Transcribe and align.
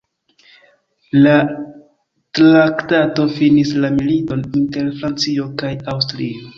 La 1.25 1.33
traktato 2.39 3.29
finis 3.37 3.77
la 3.87 3.95
militon 4.01 4.45
inter 4.65 4.93
Francio 5.01 5.51
kaj 5.65 5.75
Aŭstrio. 5.97 6.47